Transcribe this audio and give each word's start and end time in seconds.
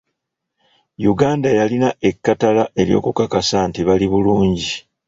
Uganda 1.11 1.49
yalina 1.57 1.89
ekkatala 2.09 2.63
ery'okukakasa 2.81 3.57
nti 3.67 3.81
bali 3.87 4.05
bulungi. 4.11 4.71